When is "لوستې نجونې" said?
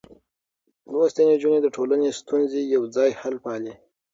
0.91-1.59